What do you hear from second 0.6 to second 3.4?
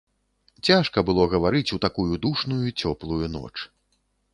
Цяжка было гаварыць у такую душную, цёплую